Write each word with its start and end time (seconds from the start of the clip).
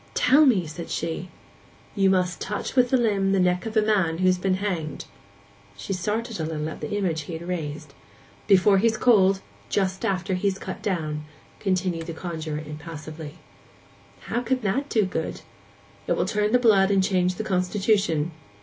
'Tell 0.15 0.47
me!' 0.47 0.65
said 0.65 0.89
she. 0.89 1.29
'You 1.95 2.09
must 2.09 2.41
touch 2.41 2.75
with 2.75 2.89
the 2.89 2.97
limb 2.97 3.33
the 3.33 3.39
neck 3.39 3.67
of 3.67 3.77
a 3.77 3.83
man 3.83 4.17
who's 4.17 4.39
been 4.39 4.55
hanged.' 4.55 5.05
She 5.77 5.93
started 5.93 6.39
a 6.39 6.43
little 6.43 6.69
at 6.69 6.81
the 6.81 6.95
image 6.97 7.21
he 7.21 7.33
had 7.33 7.47
raised. 7.47 7.93
'Before 8.47 8.79
he's 8.79 8.97
cold—just 8.97 10.03
after 10.03 10.33
he's 10.33 10.57
cut 10.57 10.81
down,' 10.81 11.25
continued 11.59 12.07
the 12.07 12.13
conjuror 12.13 12.63
impassively. 12.65 13.35
'How 14.21 14.41
can 14.41 14.61
that 14.61 14.89
do 14.89 15.05
good?' 15.05 15.41
'It 16.07 16.13
will 16.13 16.25
turn 16.25 16.51
the 16.51 16.57
blood 16.57 16.89
and 16.89 17.03
change 17.03 17.35
the 17.35 17.43
constitution. 17.43 18.31